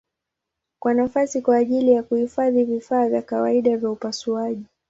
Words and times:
Kuna 0.79 0.93
nafasi 1.03 1.41
kwa 1.41 1.55
ajili 1.57 1.91
ya 1.91 2.03
kuhifadhi 2.03 2.63
vifaa 2.63 3.09
vya 3.09 3.21
kawaida 3.21 3.77
vya 3.77 3.91
upasuaji. 3.91 4.65